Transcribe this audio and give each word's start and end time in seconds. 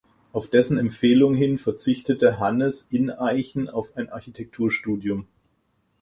Auf 0.33 0.49
dessen 0.49 0.79
Empfehlung 0.79 1.35
hin 1.35 1.59
verzichtete 1.59 2.39
Hannes 2.39 2.87
Ineichen 2.89 3.69
auf 3.69 3.97
ein 3.97 4.09
Architekturstudium. 4.09 5.27